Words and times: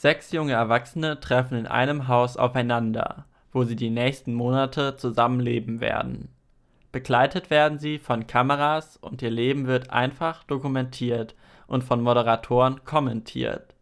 Sechs 0.00 0.30
junge 0.30 0.52
Erwachsene 0.52 1.18
treffen 1.18 1.58
in 1.58 1.66
einem 1.66 2.06
Haus 2.06 2.36
aufeinander, 2.36 3.24
wo 3.50 3.64
sie 3.64 3.74
die 3.74 3.90
nächsten 3.90 4.32
Monate 4.32 4.94
zusammenleben 4.96 5.80
werden. 5.80 6.28
Begleitet 6.92 7.50
werden 7.50 7.80
sie 7.80 7.98
von 7.98 8.28
Kameras 8.28 8.96
und 8.96 9.22
ihr 9.22 9.30
Leben 9.30 9.66
wird 9.66 9.90
einfach 9.90 10.44
dokumentiert 10.44 11.34
und 11.66 11.82
von 11.82 12.00
Moderatoren 12.00 12.84
kommentiert. 12.84 13.74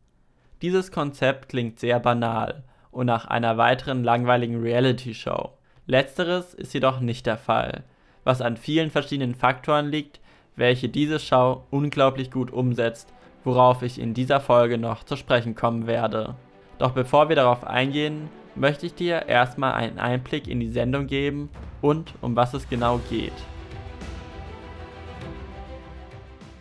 Dieses 0.62 0.90
Konzept 0.90 1.50
klingt 1.50 1.78
sehr 1.78 2.00
banal 2.00 2.64
und 2.90 3.04
nach 3.04 3.26
einer 3.26 3.58
weiteren 3.58 4.02
langweiligen 4.02 4.62
Reality-Show. 4.62 5.50
Letzteres 5.86 6.54
ist 6.54 6.72
jedoch 6.72 7.00
nicht 7.00 7.26
der 7.26 7.36
Fall, 7.36 7.84
was 8.24 8.40
an 8.40 8.56
vielen 8.56 8.90
verschiedenen 8.90 9.34
Faktoren 9.34 9.90
liegt, 9.90 10.20
welche 10.56 10.88
diese 10.88 11.20
Show 11.20 11.66
unglaublich 11.70 12.30
gut 12.30 12.50
umsetzt 12.50 13.12
worauf 13.46 13.82
ich 13.82 14.00
in 14.00 14.12
dieser 14.12 14.40
Folge 14.40 14.76
noch 14.76 15.04
zu 15.04 15.14
sprechen 15.14 15.54
kommen 15.54 15.86
werde. 15.86 16.34
Doch 16.78 16.90
bevor 16.90 17.28
wir 17.28 17.36
darauf 17.36 17.64
eingehen, 17.64 18.28
möchte 18.56 18.86
ich 18.86 18.94
dir 18.94 19.28
erstmal 19.28 19.74
einen 19.74 20.00
Einblick 20.00 20.48
in 20.48 20.58
die 20.58 20.72
Sendung 20.72 21.06
geben 21.06 21.48
und 21.80 22.12
um 22.22 22.34
was 22.34 22.54
es 22.54 22.68
genau 22.68 22.98
geht. 23.08 23.32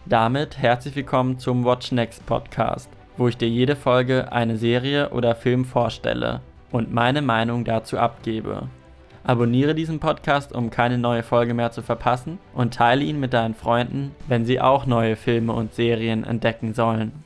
Damit 0.05 0.59
herzlich 0.59 0.95
willkommen 0.95 1.39
zum 1.39 1.65
Watch 1.65 1.91
Next 1.91 2.23
Podcast, 2.27 2.87
wo 3.17 3.27
ich 3.27 3.37
dir 3.37 3.49
jede 3.49 3.75
Folge 3.75 4.31
eine 4.31 4.55
Serie 4.55 5.09
oder 5.09 5.33
Film 5.33 5.65
vorstelle 5.65 6.41
und 6.71 6.93
meine 6.93 7.23
Meinung 7.23 7.65
dazu 7.65 7.97
abgebe. 7.97 8.69
Abonniere 9.27 9.73
diesen 9.73 9.99
Podcast, 9.99 10.53
um 10.53 10.69
keine 10.69 10.99
neue 10.99 11.23
Folge 11.23 11.55
mehr 11.55 11.71
zu 11.71 11.81
verpassen 11.81 12.37
und 12.53 12.75
teile 12.75 13.03
ihn 13.03 13.19
mit 13.19 13.33
deinen 13.33 13.55
Freunden, 13.55 14.15
wenn 14.27 14.45
sie 14.45 14.61
auch 14.61 14.85
neue 14.85 15.15
Filme 15.15 15.53
und 15.53 15.73
Serien 15.73 16.23
entdecken 16.23 16.75
sollen. 16.75 17.23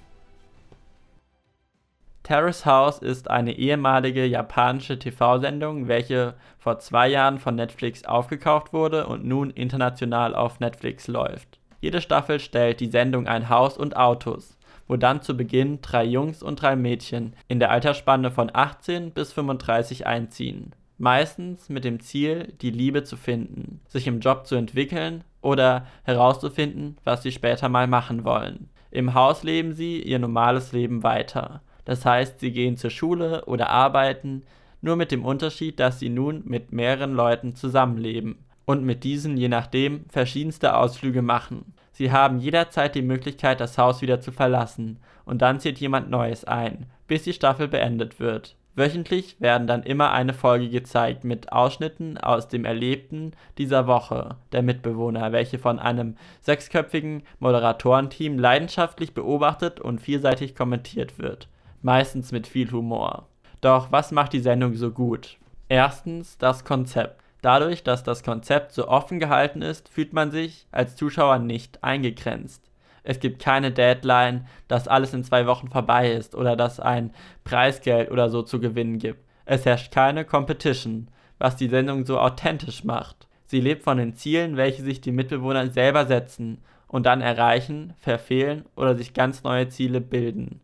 Terrace 2.23 2.65
House 2.65 2.99
ist 2.99 3.29
eine 3.29 3.51
ehemalige 3.51 4.25
japanische 4.25 4.97
TV-Sendung, 4.97 5.89
welche 5.89 6.35
vor 6.57 6.79
zwei 6.79 7.09
Jahren 7.09 7.37
von 7.37 7.55
Netflix 7.55 8.05
aufgekauft 8.05 8.71
wurde 8.71 9.05
und 9.05 9.25
nun 9.25 9.49
international 9.49 10.35
auf 10.35 10.61
Netflix 10.61 11.09
läuft. 11.09 11.59
Jede 11.81 11.99
Staffel 11.99 12.39
stellt 12.39 12.79
die 12.79 12.91
Sendung 12.91 13.27
ein 13.27 13.49
Haus 13.49 13.77
und 13.77 13.97
Autos, 13.97 14.57
wo 14.87 14.95
dann 14.95 15.21
zu 15.21 15.35
Beginn 15.35 15.81
drei 15.81 16.05
Jungs 16.05 16.43
und 16.43 16.61
drei 16.61 16.77
Mädchen 16.77 17.35
in 17.49 17.59
der 17.59 17.71
Altersspanne 17.71 18.31
von 18.31 18.49
18 18.53 19.11
bis 19.11 19.33
35 19.33 20.07
einziehen 20.07 20.71
meistens 20.99 21.69
mit 21.69 21.85
dem 21.85 21.99
Ziel, 21.99 22.53
die 22.61 22.71
Liebe 22.71 23.03
zu 23.03 23.17
finden, 23.17 23.81
sich 23.87 24.05
im 24.05 24.19
Job 24.19 24.45
zu 24.45 24.55
entwickeln 24.55 25.23
oder 25.41 25.87
herauszufinden, 26.03 26.97
was 27.03 27.23
sie 27.23 27.31
später 27.31 27.69
mal 27.69 27.87
machen 27.87 28.23
wollen. 28.25 28.69
Im 28.91 29.13
Haus 29.13 29.43
leben 29.43 29.73
sie 29.73 30.01
ihr 30.01 30.19
normales 30.19 30.71
Leben 30.71 31.03
weiter. 31.03 31.61
Das 31.85 32.05
heißt, 32.05 32.39
sie 32.39 32.51
gehen 32.51 32.77
zur 32.77 32.89
Schule 32.89 33.45
oder 33.45 33.69
arbeiten, 33.69 34.43
nur 34.81 34.95
mit 34.95 35.11
dem 35.11 35.25
Unterschied, 35.25 35.79
dass 35.79 35.99
sie 35.99 36.09
nun 36.09 36.43
mit 36.45 36.71
mehreren 36.71 37.13
Leuten 37.13 37.55
zusammenleben 37.55 38.37
und 38.65 38.83
mit 38.83 39.03
diesen 39.03 39.37
je 39.37 39.47
nachdem 39.47 40.05
verschiedenste 40.09 40.75
Ausflüge 40.75 41.21
machen. 41.21 41.73
Sie 41.91 42.11
haben 42.11 42.39
jederzeit 42.39 42.95
die 42.95 43.01
Möglichkeit, 43.01 43.59
das 43.59 43.77
Haus 43.77 44.01
wieder 44.01 44.21
zu 44.21 44.31
verlassen 44.31 44.99
und 45.25 45.41
dann 45.41 45.59
zieht 45.59 45.79
jemand 45.79 46.09
Neues 46.09 46.45
ein, 46.45 46.85
bis 47.07 47.23
die 47.23 47.33
Staffel 47.33 47.67
beendet 47.67 48.19
wird. 48.19 48.55
Wöchentlich 48.79 49.35
werden 49.41 49.67
dann 49.67 49.83
immer 49.83 50.13
eine 50.13 50.33
Folge 50.33 50.69
gezeigt 50.69 51.25
mit 51.25 51.51
Ausschnitten 51.51 52.17
aus 52.17 52.47
dem 52.47 52.63
Erlebten 52.63 53.33
dieser 53.57 53.87
Woche 53.87 54.37
der 54.53 54.61
Mitbewohner, 54.61 55.33
welche 55.33 55.59
von 55.59 55.79
einem 55.79 56.15
sechsköpfigen 56.39 57.23
Moderatorenteam 57.39 58.39
leidenschaftlich 58.39 59.13
beobachtet 59.13 59.81
und 59.81 59.99
vielseitig 59.99 60.55
kommentiert 60.55 61.19
wird, 61.19 61.49
meistens 61.81 62.31
mit 62.31 62.47
viel 62.47 62.71
Humor. 62.71 63.27
Doch 63.59 63.91
was 63.91 64.13
macht 64.13 64.31
die 64.31 64.39
Sendung 64.39 64.73
so 64.75 64.91
gut? 64.91 65.37
Erstens 65.67 66.37
das 66.37 66.63
Konzept. 66.63 67.21
Dadurch, 67.41 67.83
dass 67.83 68.03
das 68.03 68.23
Konzept 68.23 68.71
so 68.71 68.87
offen 68.87 69.19
gehalten 69.19 69.61
ist, 69.61 69.89
fühlt 69.89 70.13
man 70.13 70.31
sich 70.31 70.67
als 70.71 70.95
Zuschauer 70.95 71.39
nicht 71.39 71.83
eingegrenzt. 71.83 72.68
Es 73.03 73.19
gibt 73.19 73.41
keine 73.41 73.71
Deadline, 73.71 74.47
dass 74.67 74.87
alles 74.87 75.13
in 75.13 75.23
zwei 75.23 75.47
Wochen 75.47 75.69
vorbei 75.69 76.11
ist 76.11 76.35
oder 76.35 76.55
dass 76.55 76.79
ein 76.79 77.11
Preisgeld 77.43 78.11
oder 78.11 78.29
so 78.29 78.41
zu 78.41 78.59
gewinnen 78.59 78.99
gibt. 78.99 79.23
Es 79.45 79.65
herrscht 79.65 79.91
keine 79.91 80.25
Competition, 80.25 81.07
was 81.39 81.55
die 81.55 81.69
Sendung 81.69 82.05
so 82.05 82.19
authentisch 82.19 82.83
macht. 82.83 83.27
Sie 83.45 83.61
lebt 83.61 83.83
von 83.83 83.97
den 83.97 84.13
Zielen, 84.13 84.57
welche 84.57 84.83
sich 84.83 85.01
die 85.01 85.11
Mitbewohner 85.11 85.69
selber 85.69 86.05
setzen 86.05 86.59
und 86.87 87.05
dann 87.05 87.21
erreichen, 87.21 87.93
verfehlen 87.97 88.65
oder 88.75 88.95
sich 88.95 89.13
ganz 89.13 89.43
neue 89.43 89.69
Ziele 89.69 90.01
bilden. 90.01 90.61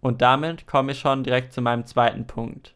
Und 0.00 0.22
damit 0.22 0.66
komme 0.66 0.92
ich 0.92 1.00
schon 1.00 1.24
direkt 1.24 1.52
zu 1.52 1.60
meinem 1.60 1.86
zweiten 1.86 2.26
Punkt. 2.26 2.74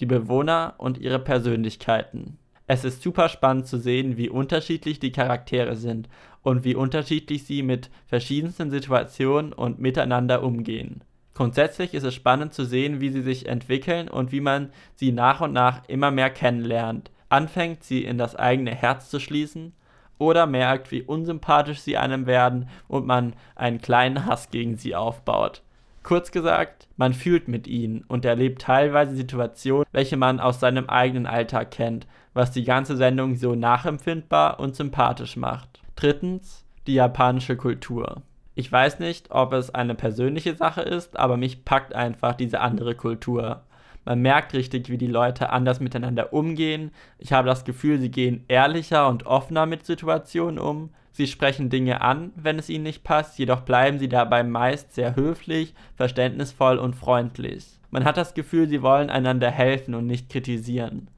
Die 0.00 0.06
Bewohner 0.06 0.74
und 0.78 0.98
ihre 0.98 1.18
Persönlichkeiten. 1.18 2.38
Es 2.66 2.84
ist 2.84 3.02
super 3.02 3.28
spannend 3.28 3.68
zu 3.68 3.78
sehen, 3.78 4.16
wie 4.16 4.28
unterschiedlich 4.28 4.98
die 4.98 5.12
Charaktere 5.12 5.76
sind 5.76 6.08
und 6.46 6.62
wie 6.62 6.76
unterschiedlich 6.76 7.42
sie 7.44 7.64
mit 7.64 7.90
verschiedensten 8.06 8.70
Situationen 8.70 9.52
und 9.52 9.80
miteinander 9.80 10.44
umgehen. 10.44 11.02
Grundsätzlich 11.34 11.92
ist 11.92 12.04
es 12.04 12.14
spannend 12.14 12.54
zu 12.54 12.64
sehen, 12.64 13.00
wie 13.00 13.10
sie 13.10 13.22
sich 13.22 13.48
entwickeln 13.48 14.08
und 14.08 14.30
wie 14.30 14.40
man 14.40 14.70
sie 14.94 15.10
nach 15.10 15.40
und 15.40 15.52
nach 15.52 15.82
immer 15.88 16.12
mehr 16.12 16.30
kennenlernt, 16.30 17.10
anfängt, 17.30 17.82
sie 17.82 18.04
in 18.04 18.16
das 18.16 18.36
eigene 18.36 18.72
Herz 18.72 19.10
zu 19.10 19.18
schließen 19.18 19.72
oder 20.18 20.46
merkt, 20.46 20.92
wie 20.92 21.02
unsympathisch 21.02 21.80
sie 21.80 21.96
einem 21.96 22.26
werden 22.26 22.68
und 22.86 23.08
man 23.08 23.32
einen 23.56 23.80
kleinen 23.80 24.24
Hass 24.24 24.50
gegen 24.50 24.76
sie 24.76 24.94
aufbaut. 24.94 25.62
Kurz 26.04 26.30
gesagt, 26.30 26.86
man 26.96 27.12
fühlt 27.12 27.48
mit 27.48 27.66
ihnen 27.66 28.04
und 28.06 28.24
erlebt 28.24 28.62
teilweise 28.62 29.16
Situationen, 29.16 29.86
welche 29.90 30.16
man 30.16 30.38
aus 30.38 30.60
seinem 30.60 30.88
eigenen 30.88 31.26
Alltag 31.26 31.72
kennt, 31.72 32.06
was 32.34 32.52
die 32.52 32.62
ganze 32.62 32.96
Sendung 32.96 33.34
so 33.34 33.56
nachempfindbar 33.56 34.60
und 34.60 34.76
sympathisch 34.76 35.36
macht. 35.36 35.80
Drittens, 35.96 36.66
die 36.86 36.94
japanische 36.94 37.56
Kultur. 37.56 38.22
Ich 38.54 38.70
weiß 38.70 38.98
nicht, 39.00 39.30
ob 39.30 39.54
es 39.54 39.74
eine 39.74 39.94
persönliche 39.94 40.54
Sache 40.54 40.82
ist, 40.82 41.18
aber 41.18 41.38
mich 41.38 41.64
packt 41.64 41.94
einfach 41.94 42.34
diese 42.34 42.60
andere 42.60 42.94
Kultur. 42.94 43.62
Man 44.04 44.20
merkt 44.20 44.52
richtig, 44.52 44.90
wie 44.90 44.98
die 44.98 45.06
Leute 45.06 45.50
anders 45.50 45.80
miteinander 45.80 46.34
umgehen. 46.34 46.90
Ich 47.18 47.32
habe 47.32 47.48
das 47.48 47.64
Gefühl, 47.64 47.98
sie 47.98 48.10
gehen 48.10 48.44
ehrlicher 48.46 49.08
und 49.08 49.26
offener 49.26 49.64
mit 49.64 49.86
Situationen 49.86 50.58
um. 50.58 50.90
Sie 51.12 51.26
sprechen 51.26 51.70
Dinge 51.70 52.02
an, 52.02 52.30
wenn 52.36 52.58
es 52.58 52.68
ihnen 52.68 52.84
nicht 52.84 53.02
passt, 53.02 53.38
jedoch 53.38 53.62
bleiben 53.62 53.98
sie 53.98 54.10
dabei 54.10 54.44
meist 54.44 54.94
sehr 54.94 55.16
höflich, 55.16 55.74
verständnisvoll 55.96 56.76
und 56.76 56.94
freundlich. 56.94 57.66
Man 57.90 58.04
hat 58.04 58.18
das 58.18 58.34
Gefühl, 58.34 58.68
sie 58.68 58.82
wollen 58.82 59.08
einander 59.08 59.50
helfen 59.50 59.94
und 59.94 60.06
nicht 60.06 60.28
kritisieren. 60.28 61.08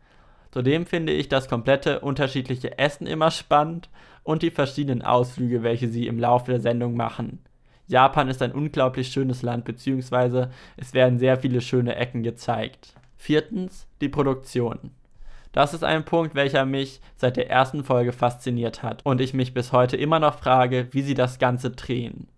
Zudem 0.51 0.87
finde 0.87 1.13
ich 1.13 1.29
das 1.29 1.49
komplette 1.49 2.01
unterschiedliche 2.01 2.79
Essen 2.79 3.07
immer 3.07 3.31
spannend 3.31 3.89
und 4.23 4.43
die 4.43 4.51
verschiedenen 4.51 5.03
Ausflüge, 5.03 5.63
welche 5.63 5.89
sie 5.89 6.07
im 6.07 6.19
Laufe 6.19 6.51
der 6.51 6.61
Sendung 6.61 6.97
machen. 6.97 7.41
Japan 7.87 8.29
ist 8.29 8.43
ein 8.43 8.53
unglaublich 8.53 9.09
schönes 9.09 9.43
Land, 9.43 9.65
beziehungsweise 9.65 10.51
es 10.77 10.93
werden 10.93 11.19
sehr 11.19 11.39
viele 11.39 11.61
schöne 11.61 11.97
Ecken 11.97 12.23
gezeigt. 12.23 12.95
Viertens, 13.17 13.87
die 14.01 14.11
Produktion. 14.11 14.91
Das 15.53 15.73
ist 15.73 15.83
ein 15.83 16.05
Punkt, 16.05 16.35
welcher 16.35 16.67
mich 16.67 17.01
seit 17.17 17.37
der 17.37 17.51
ersten 17.51 17.83
Folge 17.83 18.13
fasziniert 18.13 18.83
hat 18.83 19.05
und 19.05 19.21
ich 19.21 19.33
mich 19.33 19.55
bis 19.55 19.73
heute 19.73 19.97
immer 19.97 20.21
noch 20.21 20.39
frage, 20.39 20.89
wie 20.91 21.03
sie 21.03 21.15
das 21.15 21.39
Ganze 21.39 21.71
drehen. 21.71 22.29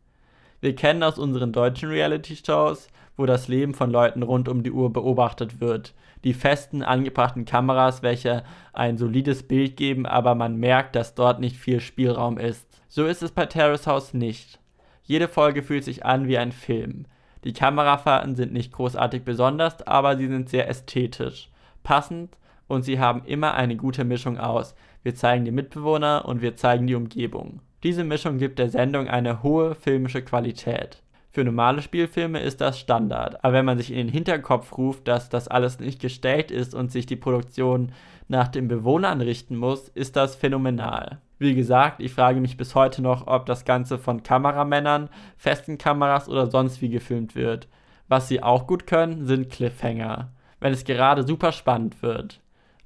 Wir 0.60 0.74
kennen 0.74 1.02
aus 1.02 1.18
unseren 1.18 1.52
deutschen 1.52 1.88
Reality-Shows, 1.88 2.88
wo 3.16 3.24
das 3.24 3.48
Leben 3.48 3.72
von 3.72 3.90
Leuten 3.90 4.22
rund 4.22 4.48
um 4.48 4.62
die 4.62 4.72
Uhr 4.72 4.92
beobachtet 4.92 5.60
wird. 5.60 5.94
Die 6.22 6.34
festen, 6.34 6.82
angebrachten 6.82 7.46
Kameras, 7.46 8.02
welche 8.02 8.44
ein 8.74 8.98
solides 8.98 9.42
Bild 9.42 9.76
geben, 9.76 10.04
aber 10.04 10.34
man 10.34 10.56
merkt, 10.56 10.96
dass 10.96 11.14
dort 11.14 11.40
nicht 11.40 11.56
viel 11.56 11.80
Spielraum 11.80 12.36
ist. 12.36 12.66
So 12.88 13.06
ist 13.06 13.22
es 13.22 13.30
bei 13.30 13.46
Terrace 13.46 13.86
House 13.86 14.12
nicht. 14.12 14.60
Jede 15.02 15.28
Folge 15.28 15.62
fühlt 15.62 15.84
sich 15.84 16.04
an 16.04 16.28
wie 16.28 16.36
ein 16.36 16.52
Film. 16.52 17.06
Die 17.44 17.54
Kamerafahrten 17.54 18.36
sind 18.36 18.52
nicht 18.52 18.72
großartig 18.72 19.24
besonders, 19.24 19.86
aber 19.86 20.18
sie 20.18 20.28
sind 20.28 20.50
sehr 20.50 20.68
ästhetisch, 20.68 21.48
passend 21.82 22.36
und 22.68 22.82
sie 22.82 23.00
haben 23.00 23.24
immer 23.24 23.54
eine 23.54 23.76
gute 23.76 24.04
Mischung 24.04 24.38
aus. 24.38 24.74
Wir 25.02 25.14
zeigen 25.14 25.46
die 25.46 25.52
Mitbewohner 25.52 26.26
und 26.26 26.42
wir 26.42 26.54
zeigen 26.54 26.86
die 26.86 26.94
Umgebung. 26.94 27.60
Diese 27.82 28.04
Mischung 28.04 28.36
gibt 28.36 28.58
der 28.58 28.68
Sendung 28.68 29.08
eine 29.08 29.42
hohe 29.42 29.74
filmische 29.74 30.22
Qualität. 30.22 31.02
Für 31.32 31.44
normale 31.44 31.80
Spielfilme 31.80 32.40
ist 32.40 32.60
das 32.60 32.78
Standard, 32.78 33.42
aber 33.42 33.54
wenn 33.54 33.64
man 33.64 33.78
sich 33.78 33.90
in 33.90 33.96
den 33.96 34.08
Hinterkopf 34.08 34.76
ruft, 34.76 35.08
dass 35.08 35.30
das 35.30 35.48
alles 35.48 35.78
nicht 35.78 35.98
gestellt 35.98 36.50
ist 36.50 36.74
und 36.74 36.92
sich 36.92 37.06
die 37.06 37.16
Produktion 37.16 37.92
nach 38.28 38.48
den 38.48 38.68
Bewohnern 38.68 39.22
richten 39.22 39.56
muss, 39.56 39.88
ist 39.88 40.16
das 40.16 40.34
phänomenal. 40.34 41.20
Wie 41.38 41.54
gesagt, 41.54 42.02
ich 42.02 42.12
frage 42.12 42.40
mich 42.40 42.58
bis 42.58 42.74
heute 42.74 43.00
noch, 43.00 43.26
ob 43.26 43.46
das 43.46 43.64
Ganze 43.64 43.96
von 43.96 44.22
Kameramännern, 44.22 45.08
festen 45.38 45.78
Kameras 45.78 46.28
oder 46.28 46.48
sonst 46.48 46.82
wie 46.82 46.90
gefilmt 46.90 47.34
wird. 47.34 47.66
Was 48.08 48.28
sie 48.28 48.42
auch 48.42 48.66
gut 48.66 48.86
können, 48.86 49.24
sind 49.24 49.48
Cliffhanger, 49.48 50.32
wenn 50.58 50.74
es 50.74 50.84
gerade 50.84 51.22
super 51.22 51.52
spannend 51.52 52.02
wird. 52.02 52.39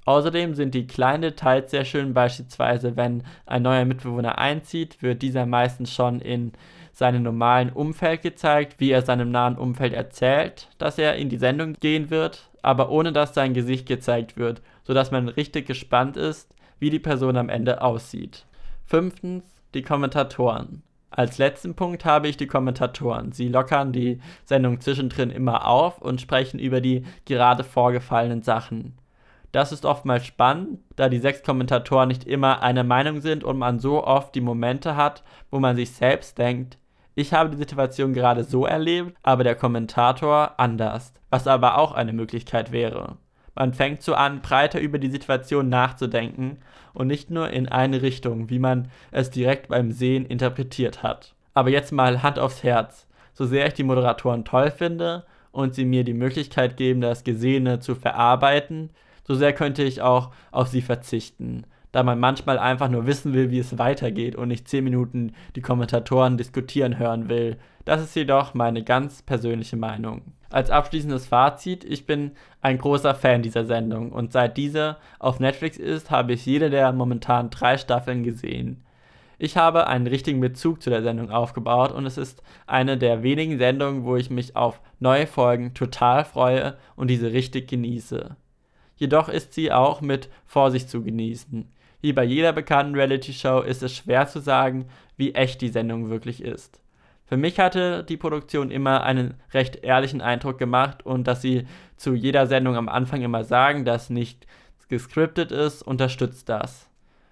Außerdem 0.05 0.55
sind 0.55 0.75
die 0.75 0.87
kleinen 0.87 1.23
Details 1.23 1.71
sehr 1.71 1.85
schön, 1.85 2.13
beispielsweise 2.13 2.97
wenn 2.97 3.23
ein 3.47 3.63
neuer 3.63 3.85
Mitbewohner 3.85 4.39
einzieht, 4.39 5.03
wird 5.03 5.23
dieser 5.23 5.47
meistens 5.47 5.93
schon 5.93 6.21
in 6.21 6.53
seinem 6.93 7.23
normalen 7.23 7.71
Umfeld 7.71 8.23
gezeigt, 8.23 8.77
wie 8.79 8.91
er 8.91 9.03
seinem 9.03 9.31
nahen 9.31 9.57
Umfeld 9.57 9.93
erzählt, 9.93 10.69
dass 10.79 10.99
er 10.99 11.17
in 11.17 11.29
die 11.29 11.39
Sendung 11.39 11.75
gehen 11.75 12.11
wird, 12.11 12.51
aber 12.63 12.91
ohne 12.91 13.13
dass 13.13 13.35
sein 13.35 13.55
Gesicht 13.55 13.87
gezeigt 13.87 14.37
wird, 14.37 14.63
sodass 14.85 15.11
man 15.11 15.29
richtig 15.29 15.67
gespannt 15.67 16.17
ist, 16.17 16.55
wie 16.79 16.91
die 16.91 16.99
Person 16.99 17.37
am 17.37 17.49
Ende 17.49 17.83
aussieht. 17.83 18.47
Fünftens, 18.85 19.45
die 19.75 19.83
Kommentatoren. 19.83 20.83
Als 21.11 21.39
letzten 21.39 21.75
Punkt 21.75 22.05
habe 22.05 22.29
ich 22.29 22.37
die 22.37 22.47
Kommentatoren. 22.47 23.33
Sie 23.33 23.49
lockern 23.49 23.93
die 23.93 24.21
Sendung 24.45 24.81
zwischendrin 24.81 25.31
immer 25.31 25.67
auf 25.67 26.03
und 26.03 26.21
sprechen 26.21 26.59
über 26.59 26.81
die 26.81 27.05
gerade 27.25 27.65
vorgefallenen 27.65 28.43
Sachen. 28.43 28.99
Das 29.55 29.71
ist 29.71 29.85
oftmals 29.85 30.27
spannend, 30.27 30.81
da 30.97 31.09
die 31.09 31.21
sechs 31.21 31.45
Kommentatoren 31.45 32.09
nicht 32.09 32.25
immer 32.25 32.65
einer 32.65 32.83
Meinung 32.83 33.21
sind 33.21 33.45
und 33.45 33.57
man 33.57 33.79
so 33.79 34.05
oft 34.05 34.35
die 34.35 34.41
Momente 34.41 34.97
hat, 34.97 35.23
wo 35.53 35.61
man 35.61 35.77
sich 35.77 35.93
selbst 35.93 36.39
denkt, 36.39 36.77
ich 37.15 37.33
habe 37.33 37.51
die 37.51 37.57
Situation 37.57 38.15
gerade 38.15 38.43
so 38.43 38.67
erlebt, 38.67 39.17
aber 39.23 39.45
der 39.45 39.55
Kommentator 39.55 40.55
anders, 40.57 41.15
was 41.31 41.47
aber 41.47 41.79
auch 41.79 41.93
eine 41.93 42.13
Möglichkeit 42.13 42.73
wäre. 42.73 43.17
Man 43.55 43.75
fängt 43.75 44.03
so 44.03 44.15
an, 44.15 44.41
breiter 44.41 44.81
über 44.81 44.99
die 44.99 45.11
Situation 45.11 45.69
nachzudenken 45.69 46.59
und 46.93 47.07
nicht 47.07 47.31
nur 47.31 47.51
in 47.51 47.69
eine 47.69 48.03
Richtung, 48.03 48.51
wie 48.51 48.59
man 48.59 48.89
es 49.13 49.31
direkt 49.31 49.69
beim 49.69 49.93
Sehen 49.93 50.27
interpretiert 50.27 51.05
hat. 51.05 51.37
Aber 51.55 51.71
jetzt 51.71 51.93
mal 51.93 52.25
Hand 52.25 52.41
aufs 52.41 52.65
Herz. 52.65 53.07
So 53.33 53.47
sehr 53.47 53.69
ich 53.69 53.75
die 53.75 53.85
Moderatoren 53.85 54.45
toll 54.45 54.73
finde 54.73 55.25
und 55.53 55.77
sie 55.77 55.85
mir 55.85 56.03
die 56.03 56.13
Möglichkeit 56.13 56.77
geben, 56.77 57.01
das 57.01 57.23
Gesehene 57.23 57.79
zu 57.79 57.95
verarbeiten, 57.95 58.91
so 59.27 59.35
sehr 59.35 59.53
könnte 59.53 59.83
ich 59.83 60.03
auch 60.03 60.31
auf 60.51 60.69
sie 60.69 60.83
verzichten, 60.83 61.65
da 61.93 62.03
man 62.03 62.19
manchmal 62.19 62.59
einfach 62.59 62.89
nur 62.89 63.07
wissen 63.07 63.33
will, 63.35 63.51
wie 63.51 63.59
es 63.59 63.79
weitergeht 63.79 64.37
und 64.37 64.49
nicht 64.49 64.69
10 64.69 64.85
Minuten 64.85 65.33
die 65.57 65.63
Kommentatoren 65.63 66.37
diskutieren 66.37 66.99
hören 66.99 67.29
will. 67.29 67.57
Das 67.85 68.03
ist 68.03 68.17
jedoch 68.17 68.55
meine 68.55 68.83
ganz 68.83 69.23
persönliche 69.23 69.77
Meinung. 69.77 70.23
Als 70.51 70.71
abschließendes 70.71 71.27
Fazit, 71.27 71.85
ich 71.85 72.07
bin 72.07 72.33
ein 72.61 72.79
großer 72.79 73.15
Fan 73.15 73.43
dieser 73.43 73.65
Sendung 73.65 74.13
und 74.13 74.33
seit 74.33 74.57
diese 74.57 74.97
auf 75.19 75.41
Netflix 75.41 75.77
ist, 75.77 76.11
habe 76.11 76.33
ich 76.33 76.47
jede 76.47 76.71
der 76.71 76.93
momentan 76.93 77.51
drei 77.51 77.77
Staffeln 77.77 78.23
gesehen. 78.23 78.85
Ich 79.39 79.57
habe 79.57 79.89
einen 79.89 80.07
richtigen 80.07 80.41
Bezug 80.41 80.81
zu 80.81 80.91
der 80.91 81.03
Sendung 81.03 81.31
aufgebaut 81.31 81.93
und 81.93 82.07
es 82.07 82.19
ist 82.19 82.43
eine 82.67 82.97
der 82.97 83.23
wenigen 83.23 83.59
Sendungen, 83.59 84.05
wo 84.05 84.17
ich 84.17 84.31
mich 84.31 84.55
auf 84.55 84.81
neue 85.01 85.27
Folgen 85.27 85.75
total 85.75 86.25
freue 86.25 86.77
und 86.95 87.09
diese 87.09 87.33
richtig 87.33 87.69
genieße. 87.69 88.37
Jedoch 88.97 89.29
ist 89.29 89.55
sie 89.55 89.73
auch 89.73 90.01
mit 90.01 90.29
Vorsicht 90.47 90.89
zu 90.89 91.03
genießen. 91.03 91.69
Wie 92.01 92.13
bei 92.13 92.25
jeder 92.25 92.53
bekannten 92.53 92.95
Reality-Show 92.95 93.61
ist 93.61 93.83
es 93.83 93.97
schwer 93.97 94.27
zu 94.27 94.41
sagen, 94.41 94.87
wie 95.17 95.35
echt 95.35 95.61
die 95.61 95.69
Sendung 95.69 96.11
wirklich 96.11 96.43
ist. 96.43 96.81
Für 97.27 97.37
mich 97.37 97.59
hatte 97.59 98.05
die 98.05 98.19
Produktion 98.19 98.71
immer 98.71 99.03
einen 99.03 99.35
recht 99.53 99.77
ehrlichen 99.77 100.21
Eindruck 100.21 100.59
gemacht 100.59 101.07
und 101.07 101.27
dass 101.27 101.41
sie 101.41 101.67
zu 101.97 102.15
jeder 102.15 102.47
Sendung 102.47 102.77
am 102.77 102.89
Anfang 102.89 103.23
immer 103.23 103.45
sagen, 103.45 103.85
dass 103.85 104.11
nicht 104.11 104.47
gescriptet 104.89 105.51
ist, 105.51 105.83
unterstützt 105.83 106.49
das. 106.49 106.89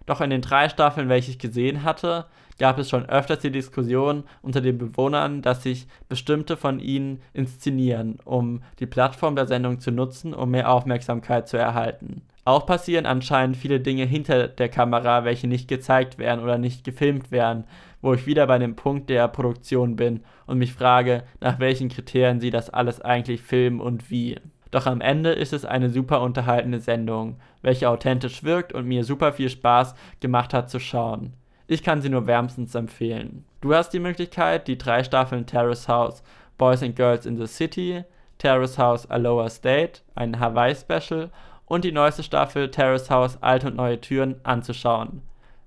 Doch 0.06 0.20
in 0.20 0.30
den 0.30 0.42
drei 0.42 0.68
Staffeln, 0.68 1.08
welche 1.08 1.30
ich 1.30 1.38
gesehen 1.38 1.84
hatte, 1.84 2.26
gab 2.58 2.78
es 2.78 2.90
schon 2.90 3.08
öfters 3.08 3.40
die 3.40 3.50
Diskussion 3.50 4.24
unter 4.42 4.60
den 4.60 4.78
Bewohnern, 4.78 5.42
dass 5.42 5.62
sich 5.62 5.86
bestimmte 6.08 6.56
von 6.56 6.80
ihnen 6.80 7.20
inszenieren, 7.32 8.18
um 8.24 8.62
die 8.78 8.86
Plattform 8.86 9.36
der 9.36 9.46
Sendung 9.46 9.80
zu 9.80 9.90
nutzen, 9.90 10.34
um 10.34 10.50
mehr 10.50 10.70
Aufmerksamkeit 10.70 11.48
zu 11.48 11.56
erhalten. 11.56 12.22
Auch 12.44 12.66
passieren 12.66 13.06
anscheinend 13.06 13.56
viele 13.56 13.78
Dinge 13.80 14.04
hinter 14.04 14.48
der 14.48 14.68
Kamera, 14.68 15.24
welche 15.24 15.46
nicht 15.46 15.68
gezeigt 15.68 16.18
werden 16.18 16.42
oder 16.42 16.58
nicht 16.58 16.82
gefilmt 16.82 17.30
werden, 17.30 17.64
wo 18.00 18.14
ich 18.14 18.26
wieder 18.26 18.48
bei 18.48 18.58
dem 18.58 18.74
Punkt 18.74 19.10
der 19.10 19.28
Produktion 19.28 19.94
bin 19.94 20.24
und 20.46 20.58
mich 20.58 20.72
frage, 20.72 21.22
nach 21.40 21.60
welchen 21.60 21.88
Kriterien 21.88 22.40
sie 22.40 22.50
das 22.50 22.68
alles 22.68 23.00
eigentlich 23.00 23.42
filmen 23.42 23.80
und 23.80 24.10
wie. 24.10 24.40
Doch 24.72 24.86
am 24.86 25.00
Ende 25.00 25.30
ist 25.30 25.52
es 25.52 25.64
eine 25.64 25.90
super 25.90 26.22
unterhaltende 26.22 26.80
Sendung, 26.80 27.36
welche 27.60 27.88
authentisch 27.88 28.42
wirkt 28.42 28.72
und 28.72 28.86
mir 28.86 29.04
super 29.04 29.32
viel 29.34 29.50
Spaß 29.50 29.94
gemacht 30.18 30.52
hat 30.52 30.70
zu 30.70 30.80
schauen. 30.80 31.34
Ich 31.68 31.82
kann 31.82 32.00
sie 32.00 32.08
nur 32.08 32.26
wärmstens 32.26 32.74
empfehlen. 32.74 33.44
Du 33.60 33.74
hast 33.74 33.90
die 33.90 34.00
Möglichkeit, 34.00 34.66
die 34.66 34.78
drei 34.78 35.04
Staffeln 35.04 35.46
Terrace 35.46 35.88
House 35.88 36.24
Boys 36.58 36.82
and 36.82 36.96
Girls 36.96 37.26
in 37.26 37.36
the 37.36 37.46
City, 37.46 38.04
Terrace 38.38 38.78
House 38.78 39.08
A 39.10 39.16
Lower 39.16 39.50
State, 39.50 40.00
ein 40.14 40.40
Hawaii-Special 40.40 41.30
und 41.66 41.84
die 41.84 41.92
neueste 41.92 42.22
Staffel 42.22 42.70
Terrace 42.70 43.10
House 43.10 43.38
Alte 43.42 43.68
und 43.68 43.76
Neue 43.76 44.00
Türen 44.00 44.36
anzuschauen. 44.42 45.22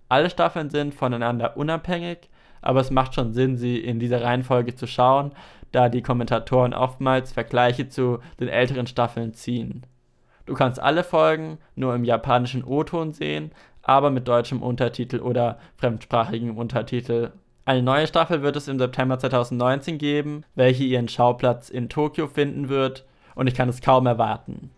Alle 0.09 0.29
Staffeln 0.29 0.69
sind 0.69 0.93
voneinander 0.93 1.57
unabhängig, 1.57 2.29
aber 2.61 2.79
es 2.79 2.89
macht 2.89 3.13
schon 3.13 3.33
Sinn, 3.33 3.57
sie 3.57 3.77
in 3.77 3.99
dieser 3.99 4.23
Reihenfolge 4.23 4.75
zu 4.75 4.87
schauen, 4.87 5.31
da 5.75 5.89
die 5.89 6.01
Kommentatoren 6.01 6.74
oftmals 6.74 7.33
Vergleiche 7.33 7.89
zu 7.89 8.19
den 8.39 8.48
älteren 8.48 8.88
Staffeln 8.88 9.33
ziehen. 9.33 9.86
Du 10.45 10.54
kannst 10.54 10.80
alle 10.80 11.04
Folgen 11.04 11.57
nur 11.75 11.94
im 11.95 12.06
japanischen 12.06 12.63
O-Ton 12.63 13.12
sehen, 13.12 13.51
aber 13.81 14.10
mit 14.10 14.27
deutschem 14.27 14.62
Untertitel 14.62 15.19
oder 15.19 15.60
fremdsprachigem 15.75 16.57
Untertitel. 16.57 17.31
Eine 17.66 17.81
neue 17.81 18.07
Staffel 18.07 18.42
wird 18.42 18.56
es 18.56 18.68
im 18.68 18.80
September 18.80 19.19
2019 19.19 19.98
geben, 19.98 20.44
welche 20.56 20.83
ihren 20.83 21.10
Schauplatz 21.10 21.69
in 21.69 21.89
Tokio 21.89 22.27
finden 22.27 22.69
wird, 22.69 23.06
und 23.33 23.48
ich 23.48 23.54
kann 23.56 23.68
es 23.68 23.81
kaum 23.81 24.06
erwarten. 24.06 24.69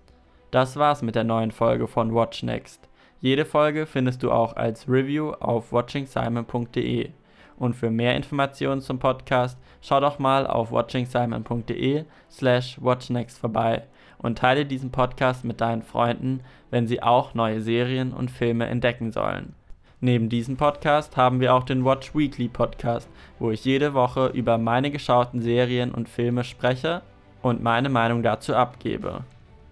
Das 0.49 0.77
war's 0.77 1.03
mit 1.03 1.13
der 1.13 1.25
neuen 1.25 1.51
Folge 1.51 1.87
von 1.87 2.15
Watch 2.15 2.41
Next. 2.41 2.89
Jede 3.19 3.45
Folge 3.45 3.85
findest 3.85 4.23
du 4.23 4.31
auch 4.31 4.55
als 4.55 4.87
Review 4.87 5.31
auf 5.31 5.71
watchingsimon.de. 5.71 7.11
Und 7.57 7.75
für 7.75 7.89
mehr 7.89 8.15
Informationen 8.15 8.81
zum 8.81 8.99
Podcast 8.99 9.57
schau 9.81 9.99
doch 9.99 10.19
mal 10.19 10.45
auf 10.45 10.71
watchingsimon.de 10.71 12.05
slash 12.29 12.77
watchnext 12.81 13.39
vorbei 13.39 13.83
und 14.19 14.37
teile 14.37 14.65
diesen 14.65 14.91
Podcast 14.91 15.43
mit 15.43 15.61
deinen 15.61 15.81
Freunden, 15.81 16.41
wenn 16.69 16.87
sie 16.87 17.01
auch 17.01 17.33
neue 17.33 17.61
Serien 17.61 18.13
und 18.13 18.31
Filme 18.31 18.67
entdecken 18.67 19.11
sollen. 19.11 19.53
Neben 19.99 20.29
diesem 20.29 20.57
Podcast 20.57 21.17
haben 21.17 21.39
wir 21.39 21.55
auch 21.55 21.63
den 21.63 21.83
Watch 21.83 22.13
Weekly 22.13 22.47
Podcast, 22.47 23.09
wo 23.39 23.49
ich 23.49 23.65
jede 23.65 23.95
Woche 23.95 24.27
über 24.27 24.59
meine 24.59 24.91
geschauten 24.91 25.41
Serien 25.41 25.91
und 25.91 26.07
Filme 26.07 26.43
spreche 26.43 27.01
und 27.41 27.63
meine 27.63 27.89
Meinung 27.89 28.21
dazu 28.21 28.55
abgebe. 28.55 29.23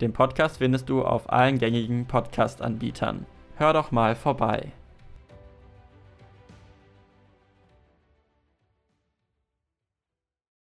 Den 0.01 0.13
Podcast 0.13 0.57
findest 0.57 0.89
du 0.89 1.03
auf 1.03 1.31
allen 1.31 1.59
gängigen 1.59 2.07
Podcast-Anbietern. 2.07 3.25
Hör 3.57 3.73
doch 3.73 3.91
mal 3.91 4.15
vorbei. 4.15 4.71